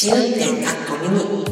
[0.00, 1.44] 試運転かっこミニ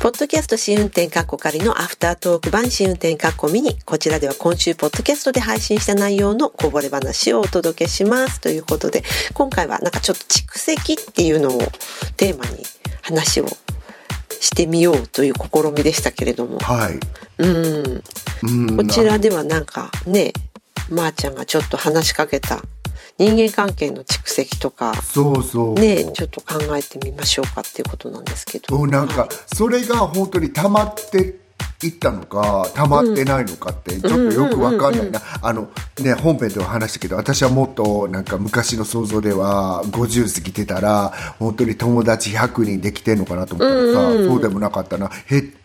[0.00, 3.76] ポッドキャスト試運転かっこ仮のアフタートーク版試運転かっこミニ。
[3.84, 8.40] こちらでは今週ポッドキャストで配信した内容のこぼれ話をお届けします。
[8.40, 9.02] ということで、
[9.34, 11.60] 今回はなんかちょっと蓄積っていうのを
[12.16, 12.62] テーマに
[13.02, 13.48] 話を
[14.40, 16.60] してみようという試みでしたけれども。
[16.60, 17.00] はい。
[17.38, 18.02] うん。
[18.44, 20.32] うんこちらではなんかね、
[20.90, 22.62] まー、ちゃんがちょっと話しかけた
[23.20, 25.74] 人間関係の蓄積とか、そうそう。
[25.74, 28.74] ね、ちょっと考えてみましょうかっていうことなんですけど。
[28.74, 31.38] もうなんかはい、それが本当に溜まって
[31.86, 35.20] いったのか、溜まってないのかって、ちょっとよくわかんないな。
[35.42, 45.10] あの、ね、本編では話したけど、私はもっとなんか昔の想像では、50過ぎてたら、本当に友達100人できてんのかなと思ったらさ、そうでもなかったな。
[45.26, 45.59] へ、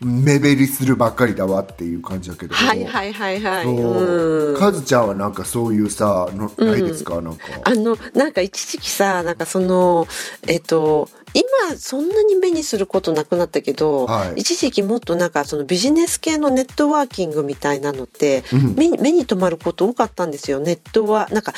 [0.00, 2.54] 目減りするばっかりだわっていう感じだけど。
[2.54, 3.64] はいはいはいはい。
[3.64, 7.44] そううんカズちゃんはなんかそういうさ、のないですか、なんか。
[7.64, 10.06] あの、なんか一時期さ、なんかその、
[10.46, 20.60] えっと、今そんなに目にすることなくなったけど、はい一時期もっとなんかそのビジネス系のネットワーキングみたいなのって、うん目に目に留まること多かったんですよ。
[20.60, 21.52] ネットは、なんか、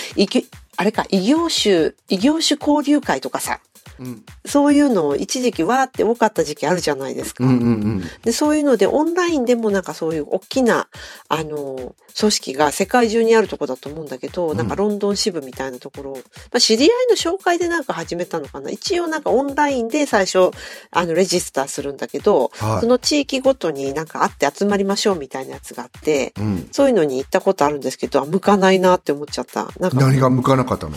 [0.76, 3.60] あれか、異業種、異業種交流会とかさ、
[4.00, 7.44] うんそういうの一時期わーって多かった時期あるじゃないですか。
[7.44, 8.02] うんうんうん。
[8.22, 10.88] で、そういうので、オンラインでもなんかそういう大きな、
[11.28, 16.20] あの、組織が世界中にあるとこだと思うんだけど、なんかロンドン支部みたいなところ、ま
[16.54, 18.70] あ、知り合いの紹介でなんか始めたのかな。
[18.70, 20.50] 一応なんかオンラインで最初、
[20.92, 26.68] あの、レジスターするんだけど、はいその地域ごとになんか会って集まりましょうみたいなやつがあって、うん。
[26.70, 29.68] そういうのに行ったことあるんですけど、あ向かないなって思っちゃった。
[29.80, 30.96] なんか、何が向かなかったの？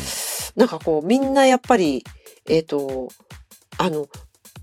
[0.55, 2.03] なんかこう、みんなやっぱり、
[2.49, 3.09] えっ、と、
[3.77, 4.07] あの、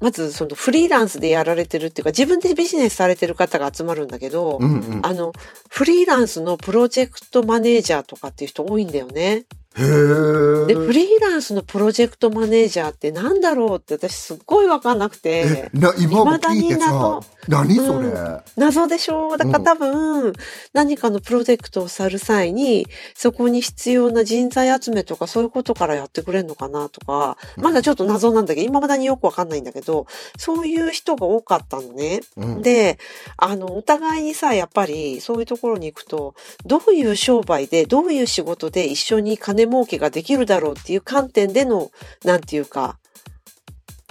[0.01, 5.01] まずそのフリーランスでやられてるっていうか、自分でビジネスされてる方が集まるんだけど、うんうん。
[5.03, 5.33] あの、
[5.71, 9.45] フリーランスのプロジェクトマネージャーとかっていう人多いんだよね。
[9.79, 10.67] へえ。
[10.67, 15.71] で、フリーランスのプロジェクトマネージャーってなんだろうって私すっごいわかんなくて。
[15.75, 15.79] え、。
[15.79, 18.41] な、今も聞いてさ、何それ、うん。
[18.57, 19.37] 謎でしょ？
[19.37, 20.33] だから多分、
[20.73, 30.07] 何かのプロジェクトを去る際に、そこに必要な人材集めとかそういうことからやってくれるのかなとか、まだちょっと謎なんだけど、今まだによくわかんないんだけど、
[30.39, 32.21] そういう人が多かったのね。
[32.37, 32.63] うん。
[32.63, 32.99] で、
[33.37, 36.35] あの、お互いにさ、やっぱりそういうところに行くと、
[36.65, 41.91] どういう商売で、どういう仕事で一緒に金儲けができるだろうっていう観点での、
[42.25, 42.99] なんていうか、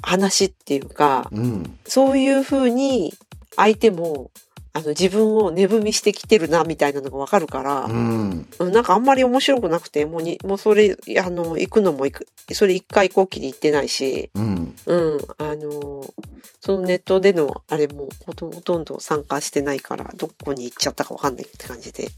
[0.02, 1.78] 話っていうか、うん。
[1.86, 3.14] そういうふうに
[3.56, 4.32] 相手も、
[4.76, 8.48] あの、自分を値踏みしてきてるな、みたいなのがわかるからう、ん。
[8.60, 14.76] うんなんかあんまり面白くなくて、もうに、もうそれ、あの、行くのも行く、それ一回こうきり行ってないし、うん。
[14.86, 16.14] うん、あの、
[16.60, 22.10] そのネットでのあれもほとんど参加してないから、どこに行っちゃったかわかんないって感じで。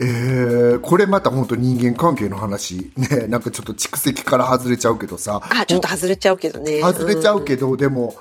[0.00, 2.92] えー、これまた本当人間関係の話。
[2.96, 5.40] ね、なんかちょっと蓄積から外れちゃうけどさ。
[5.42, 6.80] あ、ちょっと外れちゃうけどね。
[6.80, 7.64] 外れちゃうけど。
[7.64, 8.14] ど、でも、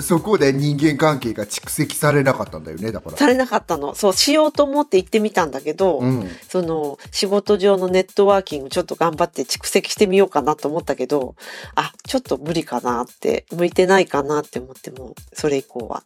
[0.00, 3.16] そこで人間関係が蓄積されなかったんだよね、だから。
[3.38, 3.94] なかったの。
[3.94, 6.28] そう、しようと思って行ってみたんだけど、うん。
[6.48, 11.34] その仕事上のネットワーキングちょっと頑張って蓄積してみようかなと思ったけど、
[11.74, 16.02] あ、ちょっと無理かなって、向いてないかなって思っても、それ以降は。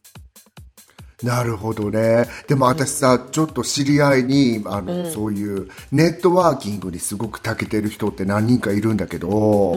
[1.23, 2.27] なるほどね。
[2.49, 9.77] でも私さ、ちょっと知り合いに、あの、そういうネットワーキングにすごく長けてる人って何人かいるんだけど、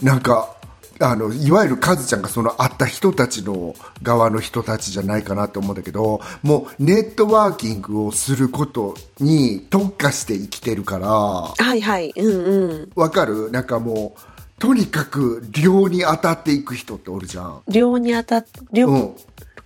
[0.00, 0.54] なんか、
[0.98, 12.92] あの、いわゆるカズちゃんがその会った人たちの側の人たちじゃないかなって思うんだけど、もうネットワーキングをすることに特化して生きてるから、はいはい、うんうん。
[12.94, 13.50] わかる？
[13.50, 14.20] なんかもう、
[14.58, 17.62] とにかく量に当たっていく人っておるじゃん。
[17.68, 19.16] 量に当たっ、量、うん。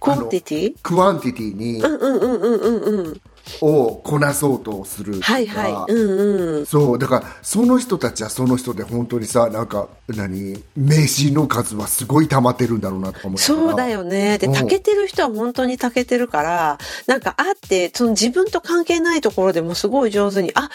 [0.01, 3.21] quantity quantity に、うんうんうんうんうんうん。
[3.61, 5.33] をこなそうとするとか。
[5.33, 6.67] はいはい、うんうん。
[6.67, 10.63] そうだからその人たちはその人で本当にさなんか何？
[10.77, 13.61] 名刺の数はすごい溜まってるんだろうなとか思ったから。
[13.61, 14.39] そうだよね。
[14.39, 14.53] で、うん。
[14.55, 20.71] たけてる人は本当にたけてるから、なんかあって、その自分と関係ないところでもすごい上手に、あ、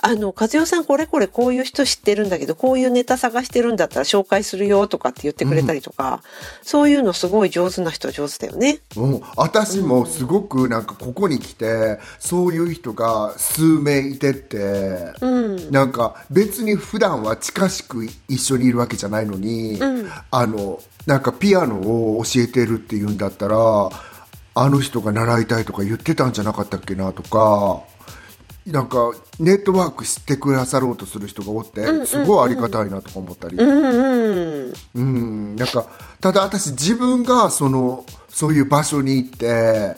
[0.00, 6.22] あの、和代さんこれこれこういう人知ってるんだけど、こういうネタ探してるんだったら紹介するよとかって言ってくれたりとか、
[6.62, 8.80] そういうのすごい上手な人は上手だよね。
[8.96, 15.12] うん、私もすごくなんかここに来てそういう人が数名いてって、
[15.70, 19.78] なんか別に普段は近しく一緒にいるわけじゃないのに、
[20.30, 23.56] あのなんかピアノを教えてるっていうんだったら
[24.54, 27.82] あの人が習いたいとか言ってたんじゃなかったっけなとか。
[28.66, 34.72] なんかネットワークしてくださろうとする人がおってすごいありがたいなとか思ったり、うんうん。
[34.94, 35.86] うん、なんか、
[36.20, 39.96] ただ私自分がその、そういう場所に行って、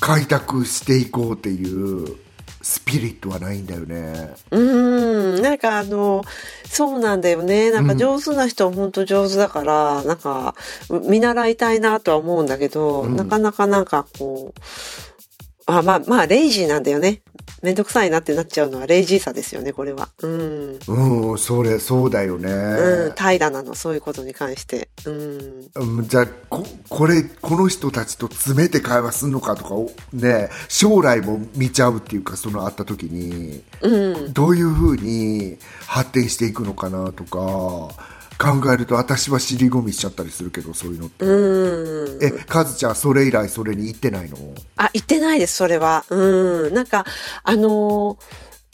[0.00, 2.16] 開拓していこうっていう
[2.62, 4.34] スピリットはないんだよね。
[4.50, 6.24] うん、なんかあの、
[6.64, 7.70] そうなんだよね。
[7.70, 10.54] なんか上手な人は本当上手だから、なんか
[10.90, 14.60] 見習いたいなとは思うんだけど、なかなかなんかこう、
[15.70, 17.20] あまあまあ、レイジーなんだよね。
[17.62, 20.08] めんどくさいなってなっちゃうのはレイジーさですよね、これは。
[20.22, 20.78] うん。
[20.86, 22.50] うん、それ、そうだよね。
[22.50, 24.88] うん、怠惰なの、そういうことに関して。
[25.04, 25.70] うん。
[25.74, 33.62] うんじゃあここれこの人たちと詰めて会話するのかとかをね将来も見ちゃうっていうかその会った時に、
[34.32, 37.94] どういうふうに発展していくのかなとか
[38.38, 42.22] 考えると私は尻込みしちゃったりするけどそういうのって、うん。
[42.22, 44.36] えカズちゃんそれ以来それに行ってないの？
[44.76, 46.04] あ、言ってないです、それは。
[46.08, 46.74] うん。
[46.74, 47.04] なんか、
[47.42, 48.18] あのー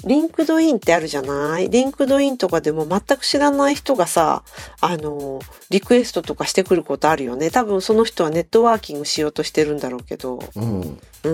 [0.06, 1.70] LinkedIn ってあるじゃない？
[1.70, 4.42] LinkedIn とかでも全く知らない人がさ、
[4.82, 7.50] あのーリクエストとかしてくることあるよね。
[7.50, 10.40] 多分その人はネットワーキングしようとしてるんだろうけど。
[10.56, 11.30] うんう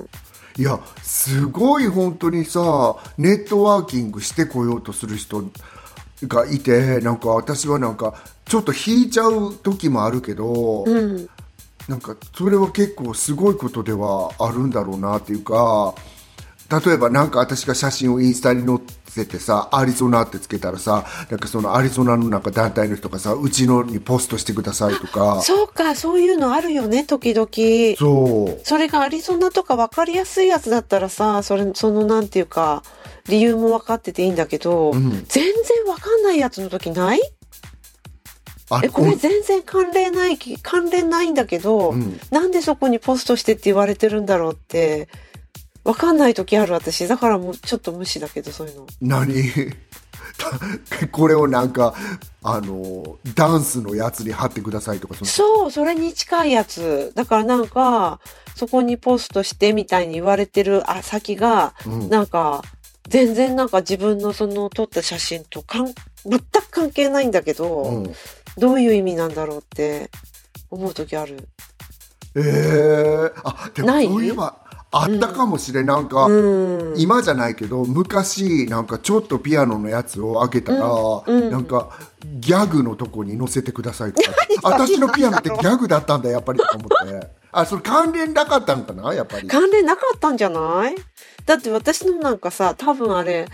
[0.00, 0.08] ん。
[0.56, 5.44] いやすごい本当にさネットワーキングしてこようとする人
[6.26, 8.14] がいてなんか私はなんか
[8.44, 10.84] ちょっと引いちゃう時もあるけど、
[11.88, 15.94] なんかそれは結構すごいことではあるんだろうなっていうか
[16.84, 18.78] 例えばなんか私が写真をインスタに載
[19.08, 25.42] せてさアリゾナってつけたらさなんかそのアリゾナのなんか団体の人がさうちのにポストしてくださいとか。
[25.42, 27.48] そうか、そういうのあるよね、時々。
[27.98, 28.60] そう。
[28.64, 32.84] それがアリゾナとか分かりやすいやつだったらさ、それ、そのなんていうか、
[33.30, 35.54] 理由も分かってていいんだけど、全然
[35.86, 37.20] 分かんないやつの時ない？
[38.72, 41.94] あえ、これ全然関連ないき、関連ないんだけど、
[42.30, 45.08] なんでそこにポストしてって言われてるんだろうって、
[45.82, 47.08] 分かんない時ある私。
[47.08, 48.86] だからもうちょっと無視だけど、そういうの。
[49.00, 49.32] 何？
[51.12, 51.94] これをなんか
[52.42, 57.12] あのダンスのやつに貼ってくださいとかそう、それに近いやつ。
[57.14, 58.20] だからなんか、
[58.54, 61.74] そこにポストしてみたいに言われてるあ先が、
[62.08, 62.62] なんか、
[63.10, 65.86] 全然なんか自分のその撮った写真とかん
[66.24, 68.14] 全く関係ないんだけど、うん
[68.58, 70.10] どういう意味なんだろうって
[70.70, 71.48] 思う時ある。
[72.34, 74.06] ええあでもない？
[74.06, 74.56] そういえば
[74.90, 76.26] あったかもしれん、なんか、
[76.96, 80.82] 今じゃないけど昔なんかちょっとピアノのやつを開けたら、
[81.50, 81.90] なんか
[82.40, 84.32] ギャグのとこに載せてくださいとか。
[84.62, 89.12] 私のピアノってギャグだったんだやっぱりとか思ってあそれ関連なかったんかな？
[89.14, 89.48] やっぱり。
[89.48, 90.94] 関連なかったんじゃない？
[91.46, 93.46] だって私のなんかさ、多分あれ、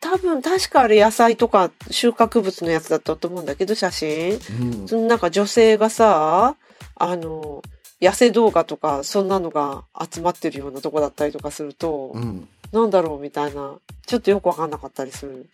[0.00, 4.38] 多分確かあれ野菜とか収穫物のやつだったと思うんだけど、写真。
[4.86, 6.56] そのなんか女性がさ、
[6.96, 7.62] あの、
[8.00, 12.48] 痩せ動画とかそんなのが集まってるようなとこだったりとかすると、うん。
[12.72, 13.74] なんだろうみたいな、
[14.06, 15.48] ちょっとよくわかんなかったりする。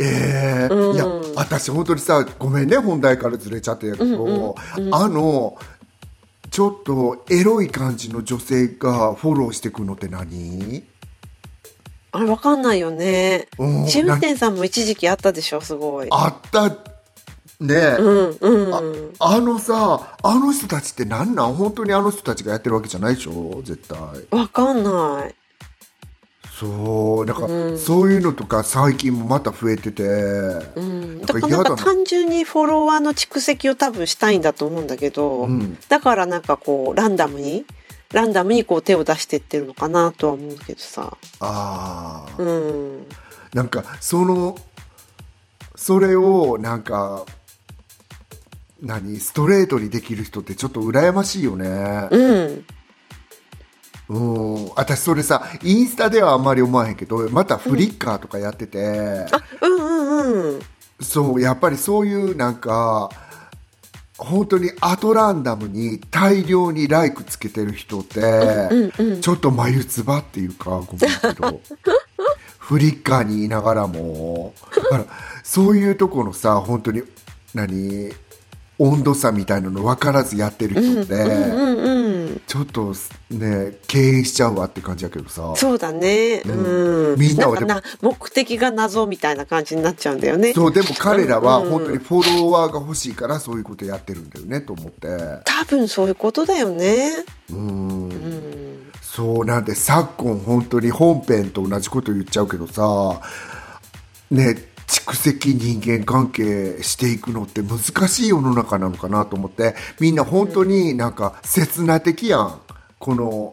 [0.00, 0.96] ええうん。
[0.96, 1.06] いや
[1.36, 4.56] 私本当にさごめんね本題からずれちゃってるけど、
[4.92, 5.56] あの
[6.54, 10.84] ちょっとエロい感じの女性がフォローしてくのって何？
[12.12, 13.86] あれわかんないよねうん。
[13.88, 16.08] チムテンさんも一時期あったでしょ、すごい。
[16.12, 16.76] あったね、
[17.98, 19.12] うん、うん。
[19.18, 21.54] あのさあの人たちって何なん？
[21.54, 23.60] 本当にあの人たちがやってるわけじゃないでしょ？
[23.64, 23.98] 絶対
[24.30, 25.34] わかんない。
[26.52, 27.48] そうなんか、
[27.78, 30.93] そういうのとか最近もまた増えてて、うん
[31.24, 35.48] だからなんか単純にフォロワーの蓄積を多分したいんだと思うんだけど、
[35.88, 37.64] だからなんかこうランダムに
[38.14, 41.16] ランダムにこう手を出してってるのかなとは思うけどさ。
[41.40, 43.06] ああ、うん。
[43.52, 44.56] なんかその
[45.74, 47.26] それをなんか
[48.80, 52.08] 何ストレートにできる人ってちょっと羨ましいよね。
[52.10, 52.64] うん。
[54.08, 54.70] うん。
[54.76, 58.78] 私それさインスタではあんまり思わへんけどまたフリッカーとかやってて、
[59.60, 60.60] うんうんうん
[61.00, 63.10] そうやっぱりそういうなんか
[64.16, 68.20] 本当にアトランダムに大量にライクつけてる人って、
[69.20, 71.60] ちょっと眉唾っていうかごめんけど
[72.58, 74.54] フリッカーにいながらも。
[74.74, 75.04] だから
[75.42, 77.02] そういうとこのさ本当に
[77.54, 78.12] 何？
[78.78, 82.04] 温度差みたいなの分からずやってる人って、うんうん
[82.46, 82.94] ちょっと
[83.30, 85.54] ね敬遠しちゃうわって感じやけどさ。
[85.56, 86.42] そうだね。
[86.44, 87.80] うん、みんなはでも。
[88.02, 90.52] 目的が謎みたいな感じになっちゃうんだよね。
[90.52, 95.08] そうでも彼らは本当にフォロワーが欲しいからそういうことやってるんだよねと思って。
[95.44, 97.12] 多分そういうことだよね。
[99.02, 103.20] そうなんで昨今本当に本編と同じこと言っちゃうけどさ
[104.32, 112.60] ね蓄積人間関係していくのって難しい世の中なのかなと思ってみんな本当になんか刹那的やん。
[112.98, 113.52] この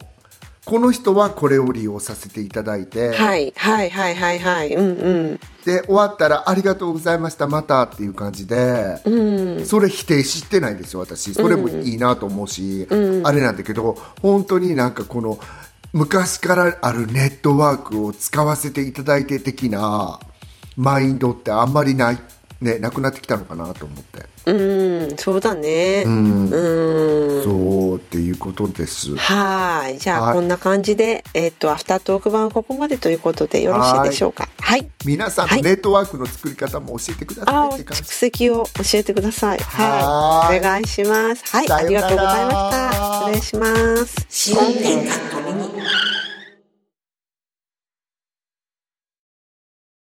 [0.64, 4.74] この人はこれを利用させていただいて、はいはいはいはいはい。
[4.74, 5.40] うんうん。
[5.64, 9.02] で終わったら「ありがとうございましたまた」っていう感じで、
[9.64, 11.34] それ否定してないんですよ私。
[11.34, 15.38] それもいいなと思うし、あれなんだけど本当になんかこの
[15.92, 20.20] 昔からあるネットワークを使わせていただいて的な
[20.76, 22.18] マインドってあんまりない、
[22.60, 24.32] ね、なくなってきたのかなと思って。
[24.44, 24.52] う
[25.12, 26.02] ん、そうだね。
[26.04, 26.50] うん。
[26.50, 29.16] うんそうっていうことです。
[29.16, 29.98] はい。
[29.98, 34.48] じゃあ、こんな感じで、えっ、ー、と、アフタートーク版はここまでということでよろしいでしょうか？
[34.60, 34.88] はい。
[35.04, 39.58] 皆さんのネットワークの作り方も教えてください、はい、蓄積を教えてください。
[39.58, 40.58] はい。
[40.58, 41.44] お願いします。
[41.54, 41.70] はい。
[41.70, 43.32] ありがとうございました。
[43.32, 45.41] 失礼します。